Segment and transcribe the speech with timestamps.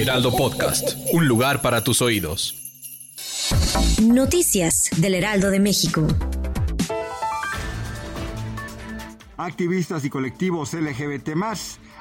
[0.00, 2.54] Heraldo Podcast, un lugar para tus oídos.
[4.00, 6.06] Noticias del Heraldo de México.
[9.36, 11.30] Activistas y colectivos LGBT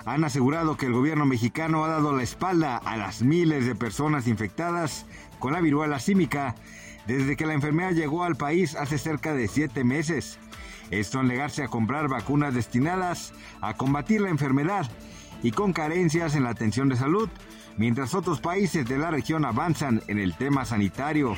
[0.05, 4.27] han asegurado que el gobierno mexicano ha dado la espalda a las miles de personas
[4.27, 5.07] infectadas
[5.39, 6.53] con la viruela símica
[7.07, 10.37] desde que la enfermedad llegó al país hace cerca de siete meses.
[10.91, 14.87] Esto al negarse a comprar vacunas destinadas a combatir la enfermedad
[15.43, 17.29] y con carencias en la atención de salud,
[17.77, 21.35] mientras otros países de la región avanzan en el tema sanitario.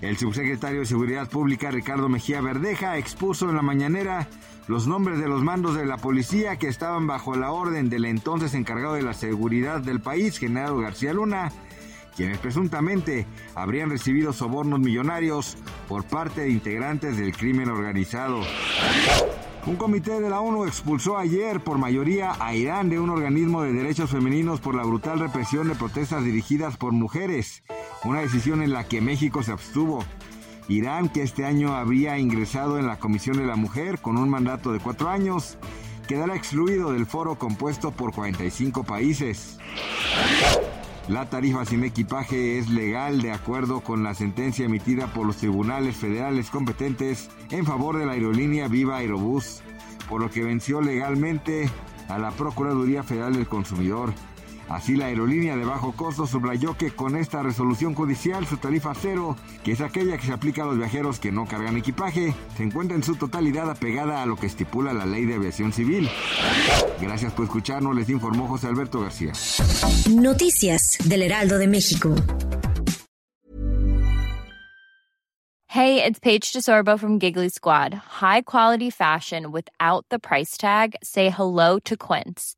[0.00, 4.28] El subsecretario de Seguridad Pública Ricardo Mejía Verdeja expuso en la mañanera
[4.68, 8.54] los nombres de los mandos de la policía que estaban bajo la orden del entonces
[8.54, 11.50] encargado de la seguridad del país, General García Luna,
[12.14, 15.56] quienes presuntamente habrían recibido sobornos millonarios
[15.88, 18.42] por parte de integrantes del crimen organizado.
[19.66, 23.72] Un comité de la ONU expulsó ayer por mayoría a Irán de un organismo de
[23.72, 27.62] derechos femeninos por la brutal represión de protestas dirigidas por mujeres,
[28.04, 30.04] una decisión en la que México se abstuvo.
[30.68, 34.72] Irán, que este año había ingresado en la Comisión de la Mujer con un mandato
[34.72, 35.58] de cuatro años,
[36.06, 39.58] quedará excluido del foro compuesto por 45 países.
[41.08, 45.96] La tarifa sin equipaje es legal de acuerdo con la sentencia emitida por los tribunales
[45.96, 49.62] federales competentes en favor de la aerolínea Viva Aerobús,
[50.06, 51.70] por lo que venció legalmente
[52.08, 54.12] a la Procuraduría Federal del Consumidor.
[54.68, 59.36] Así la aerolínea de bajo costo subrayó que con esta resolución judicial su tarifa cero,
[59.64, 62.96] que es aquella que se aplica a los viajeros que no cargan equipaje, se encuentra
[62.96, 66.08] en su totalidad apegada a lo que estipula la ley de aviación civil.
[67.00, 69.32] Gracias por escucharnos, les informó José Alberto García.
[70.10, 72.14] Noticias del Heraldo de México.
[75.70, 77.92] Hey, it's Paige DeSorbo from Giggly Squad.
[77.94, 80.96] High quality fashion without the price tag.
[81.02, 82.57] Say hello to Quince.